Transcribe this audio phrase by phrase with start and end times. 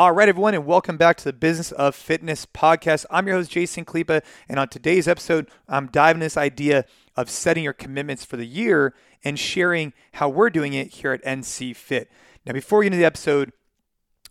[0.00, 3.04] All right, everyone, and welcome back to the Business of Fitness podcast.
[3.10, 6.86] I'm your host, Jason Khalipa, and on today's episode, I'm diving this idea
[7.18, 11.22] of setting your commitments for the year and sharing how we're doing it here at
[11.22, 12.10] NC Fit.
[12.46, 13.52] Now, before we get into the episode,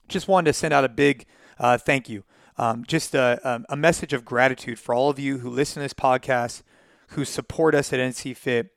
[0.08, 1.28] just wanted to send out a big
[1.60, 2.24] uh, thank you,
[2.58, 5.94] um, just a, a message of gratitude for all of you who listen to this
[5.94, 6.64] podcast,
[7.10, 8.72] who support us at NC Fit,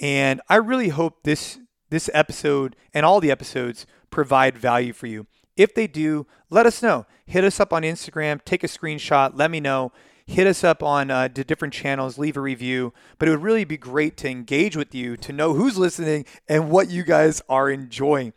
[0.00, 5.28] and I really hope this this episode and all the episodes provide value for you.
[5.56, 7.06] If they do, let us know.
[7.26, 9.92] Hit us up on Instagram, take a screenshot, let me know.
[10.26, 12.92] Hit us up on uh, the different channels, leave a review.
[13.18, 16.70] But it would really be great to engage with you, to know who's listening and
[16.70, 18.32] what you guys are enjoying.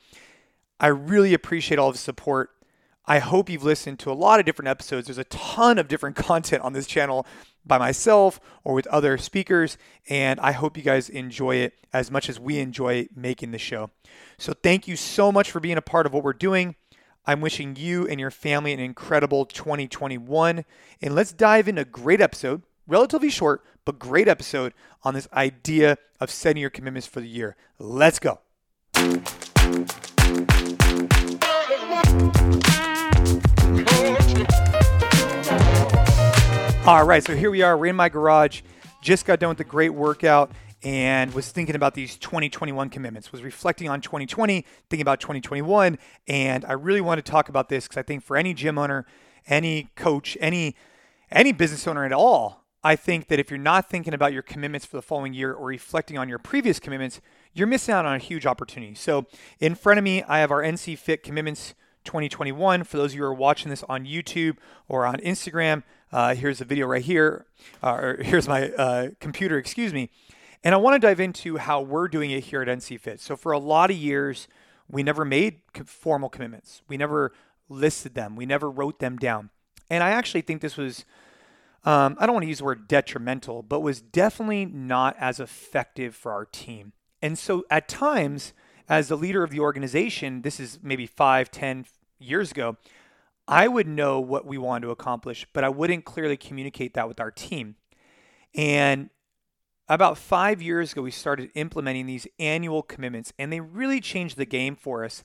[0.79, 2.49] I really appreciate all the support.
[3.05, 5.07] I hope you've listened to a lot of different episodes.
[5.07, 7.25] There's a ton of different content on this channel
[7.65, 9.77] by myself or with other speakers,
[10.09, 13.89] and I hope you guys enjoy it as much as we enjoy making the show.
[14.37, 16.75] So, thank you so much for being a part of what we're doing.
[17.27, 20.63] I'm wishing you and your family an incredible 2021.
[21.01, 24.73] And let's dive into a great episode, relatively short, but great episode
[25.03, 27.55] on this idea of setting your commitments for the year.
[27.79, 28.41] Let's go.
[36.85, 37.75] All right, so here we are.
[37.75, 38.61] We're in my garage.
[39.01, 40.51] Just got done with a great workout
[40.85, 45.97] and was thinking about these 2021 commitments, was reflecting on 2020, thinking about 2021.
[46.27, 49.07] And I really want to talk about this because I think for any gym owner,
[49.47, 50.75] any coach, any
[51.31, 54.85] any business owner at all, I think that if you're not thinking about your commitments
[54.85, 57.19] for the following year or reflecting on your previous commitments,
[57.51, 58.93] you're missing out on a huge opportunity.
[58.93, 59.25] So
[59.59, 62.83] in front of me, I have our NC Fit commitments 2021.
[62.83, 66.61] For those of you who are watching this on YouTube or on Instagram, uh, here's
[66.61, 67.47] a video right here,
[67.81, 70.11] uh, or here's my uh, computer, excuse me.
[70.65, 73.21] And I want to dive into how we're doing it here at NC Fit.
[73.21, 74.47] So for a lot of years,
[74.89, 76.81] we never made formal commitments.
[76.87, 77.33] We never
[77.69, 78.35] listed them.
[78.35, 79.51] We never wrote them down.
[79.91, 81.05] And I actually think this was,
[81.83, 86.15] um, I don't want to use the word detrimental, but was definitely not as effective
[86.15, 86.93] for our team.
[87.21, 88.53] And so at times,
[88.89, 91.85] as the leader of the organization, this is maybe five, ten
[92.17, 92.77] years ago,
[93.47, 97.19] I would know what we wanted to accomplish, but I wouldn't clearly communicate that with
[97.19, 97.75] our team.
[98.55, 99.11] And
[99.87, 104.45] about five years ago, we started implementing these annual commitments, and they really changed the
[104.45, 105.23] game for us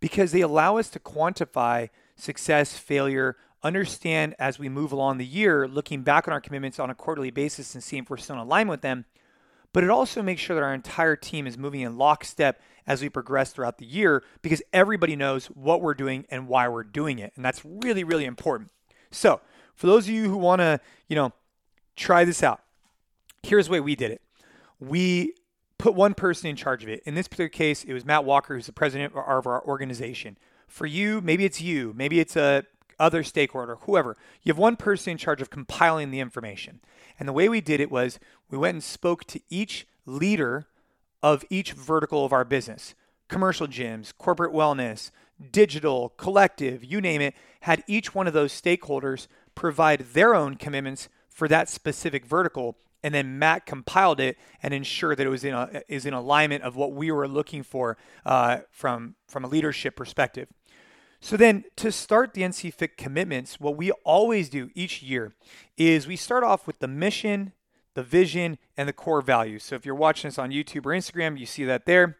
[0.00, 5.66] because they allow us to quantify success, failure, understand as we move along the year,
[5.66, 8.40] looking back on our commitments on a quarterly basis and seeing if we're still in
[8.40, 9.04] alignment with them.
[9.72, 13.08] But it also makes sure that our entire team is moving in lockstep as we
[13.10, 17.32] progress throughout the year because everybody knows what we're doing and why we're doing it.
[17.36, 18.70] And that's really, really important.
[19.10, 19.40] So,
[19.74, 21.32] for those of you who want to, you know,
[21.96, 22.60] try this out,
[23.48, 24.22] here's the way we did it.
[24.78, 25.34] We
[25.78, 27.02] put one person in charge of it.
[27.04, 30.36] In this particular case, it was Matt Walker, who's the president of our organization.
[30.66, 32.64] For you, maybe it's you, maybe it's a
[32.98, 34.16] other stakeholder, whoever.
[34.42, 36.80] You have one person in charge of compiling the information.
[37.18, 38.18] And the way we did it was
[38.50, 40.66] we went and spoke to each leader
[41.22, 42.94] of each vertical of our business
[43.28, 45.10] commercial gyms, corporate wellness,
[45.52, 51.10] digital, collective, you name it, had each one of those stakeholders provide their own commitments
[51.38, 55.54] for that specific vertical and then Matt compiled it and ensured that it was in
[55.54, 59.94] a, is in alignment of what we were looking for uh, from from a leadership
[59.94, 60.48] perspective.
[61.20, 65.32] So then to start the NC Fit commitments, what we always do each year
[65.76, 67.52] is we start off with the mission,
[67.94, 69.62] the vision, and the core values.
[69.62, 72.18] So if you're watching this on YouTube or Instagram, you see that there.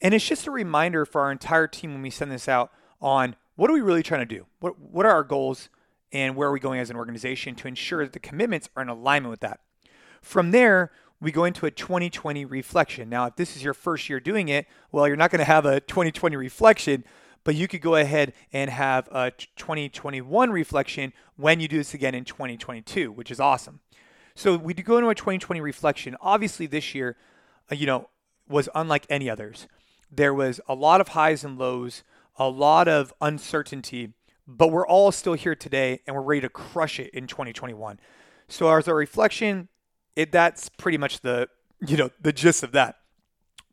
[0.00, 2.70] And it's just a reminder for our entire team when we send this out
[3.00, 4.46] on what are we really trying to do?
[4.60, 5.70] What what are our goals
[6.12, 8.88] and where are we going as an organization to ensure that the commitments are in
[8.88, 9.60] alignment with that.
[10.22, 10.90] From there,
[11.20, 13.08] we go into a 2020 reflection.
[13.08, 15.66] Now, if this is your first year doing it, well, you're not going to have
[15.66, 17.04] a 2020 reflection,
[17.44, 22.14] but you could go ahead and have a 2021 reflection when you do this again
[22.14, 23.80] in 2022, which is awesome.
[24.34, 26.16] So we do go into a 2020 reflection.
[26.20, 27.16] Obviously, this year,
[27.70, 28.08] uh, you know,
[28.48, 29.66] was unlike any others.
[30.10, 32.02] There was a lot of highs and lows,
[32.36, 34.12] a lot of uncertainty,
[34.56, 38.00] but we're all still here today and we're ready to crush it in 2021.
[38.48, 39.68] So as a reflection,
[40.16, 41.48] it that's pretty much the
[41.86, 42.96] you know the gist of that.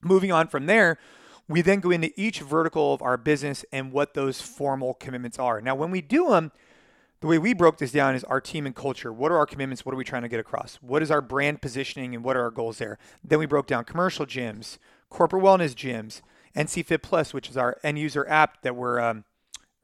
[0.01, 0.99] Moving on from there,
[1.47, 5.59] we then go into each vertical of our business and what those formal commitments are.
[5.59, 6.51] Now, when we do them,
[7.19, 9.11] the way we broke this down is our team and culture.
[9.11, 9.83] What are our commitments?
[9.83, 10.75] What are we trying to get across?
[10.81, 12.99] What is our brand positioning and what are our goals there?
[13.23, 14.77] Then we broke down commercial gyms,
[15.09, 16.21] corporate wellness gyms,
[16.55, 19.23] NC Fit Plus, which is our end user app that we're um,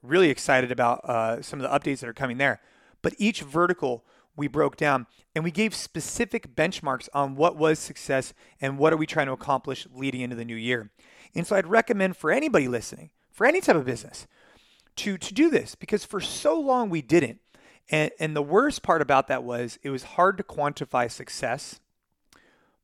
[0.04, 2.60] really excited about uh, some of the updates that are coming there.
[3.02, 4.04] But each vertical
[4.36, 8.96] we broke down and we gave specific benchmarks on what was success and what are
[8.96, 10.90] we trying to accomplish leading into the new year.
[11.34, 14.26] And so I'd recommend for anybody listening, for any type of business,
[14.96, 17.40] to to do this because for so long we didn't.
[17.90, 21.80] And and the worst part about that was it was hard to quantify success,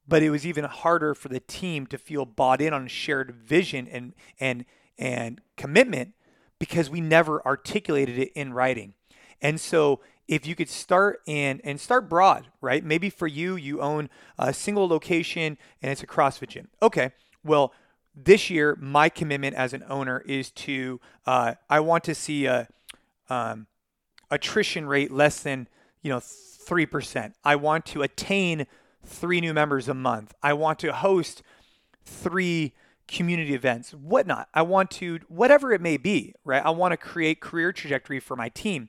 [0.07, 3.35] but it was even harder for the team to feel bought in on a shared
[3.35, 4.65] vision and and
[4.99, 6.15] and commitment
[6.61, 8.95] because we never articulated it in writing.
[9.43, 9.99] And so
[10.29, 12.85] if you could start in and start broad, right?
[12.85, 14.09] Maybe for you, you own
[14.39, 16.69] a single location and it's a CrossFit gym.
[16.81, 17.11] Okay,
[17.43, 17.73] well,
[18.15, 22.69] this year my commitment as an owner is to uh, I want to see a
[23.29, 23.67] um,
[24.31, 25.67] attrition rate less than
[26.03, 27.35] you know three percent.
[27.45, 28.67] I want to attain
[29.05, 30.35] three new members a month.
[30.43, 31.43] I want to host
[32.05, 32.75] three
[33.11, 34.49] community events, whatnot.
[34.55, 36.65] I want to whatever it may be, right?
[36.65, 38.89] I want to create career trajectory for my team.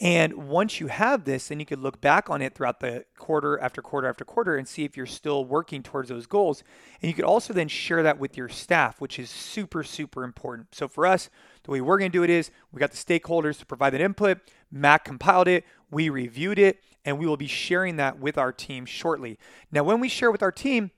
[0.00, 3.58] And once you have this, then you could look back on it throughout the quarter
[3.58, 6.62] after quarter after quarter and see if you're still working towards those goals.
[7.02, 10.72] And you could also then share that with your staff, which is super, super important.
[10.72, 11.28] So for us,
[11.64, 14.00] the way we're going to do it is we got the stakeholders to provide that
[14.00, 14.38] input.
[14.70, 18.86] Matt compiled it, we reviewed it, and we will be sharing that with our team
[18.86, 19.36] shortly.
[19.72, 20.92] Now, when we share with our team,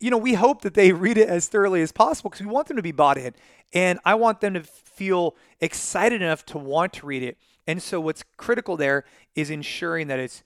[0.00, 2.68] you know, we hope that they read it as thoroughly as possible because we want
[2.68, 3.34] them to be bought in.
[3.72, 7.36] And I want them to feel excited enough to want to read it
[7.66, 9.04] and so what's critical there
[9.34, 10.42] is ensuring that it's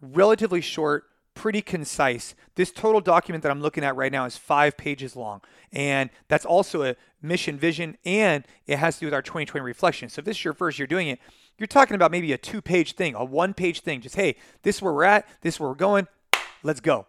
[0.00, 1.04] relatively short,
[1.34, 2.34] pretty concise.
[2.56, 5.40] This total document that I'm looking at right now is five pages long.
[5.72, 10.08] And that's also a mission vision and it has to do with our 2020 reflection.
[10.08, 11.18] So if this is your first year doing it,
[11.58, 14.00] you're talking about maybe a two page thing, a one page thing.
[14.00, 16.06] Just, hey, this is where we're at, this is where we're going,
[16.62, 17.06] let's go.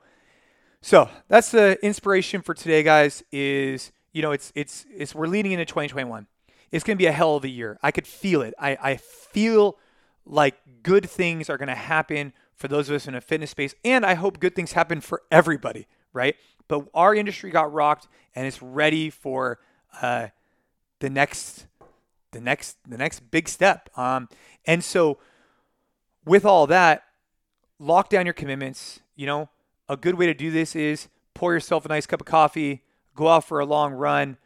[0.81, 5.51] So that's the inspiration for today, guys, is you know, it's it's it's we're leading
[5.51, 6.27] into 2021
[6.71, 7.79] it's going to be a hell of a year.
[7.81, 8.53] I could feel it.
[8.59, 9.77] I, I feel
[10.25, 13.73] like good things are going to happen for those of us in a fitness space.
[13.83, 16.35] And I hope good things happen for everybody, right?
[16.67, 19.59] But our industry got rocked and it's ready for
[20.01, 20.27] uh,
[20.99, 21.65] the next
[22.31, 23.89] the next the next big step.
[23.97, 24.29] Um,
[24.65, 25.17] and so
[26.25, 27.03] with all that,
[27.79, 28.99] lock down your commitments.
[29.15, 29.49] You know,
[29.89, 32.83] a good way to do this is pour yourself a nice cup of coffee,
[33.15, 34.37] go out for a long run,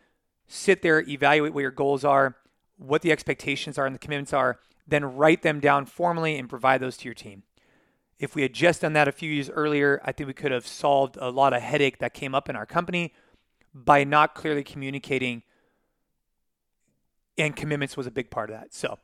[0.47, 2.37] sit there, evaluate what your goals are,
[2.77, 6.81] what the expectations are and the commitments are, then write them down formally and provide
[6.81, 7.43] those to your team.
[8.19, 10.65] If we had just done that a few years earlier, I think we could have
[10.65, 13.13] solved a lot of headache that came up in our company
[13.73, 15.43] by not clearly communicating
[17.37, 18.73] and commitments was a big part of that.
[18.73, 18.99] So,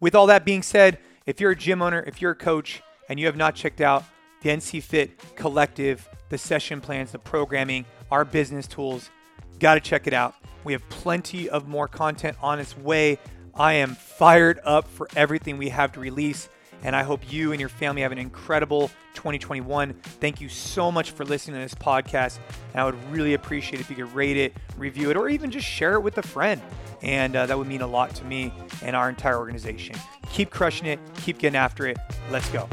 [0.00, 3.18] with all that being said, if you're a gym owner, if you're a coach, and
[3.18, 4.04] you have not checked out
[4.42, 9.10] the NC Fit Collective, the session plans, the programming, our business tools,
[9.58, 10.34] Got to check it out.
[10.64, 13.18] We have plenty of more content on its way.
[13.54, 16.48] I am fired up for everything we have to release,
[16.84, 19.94] and I hope you and your family have an incredible 2021.
[19.94, 22.38] Thank you so much for listening to this podcast.
[22.72, 25.66] And I would really appreciate if you could rate it, review it, or even just
[25.66, 26.62] share it with a friend.
[27.02, 28.52] And uh, that would mean a lot to me
[28.82, 29.96] and our entire organization.
[30.30, 31.98] Keep crushing it, keep getting after it.
[32.30, 32.68] Let's go.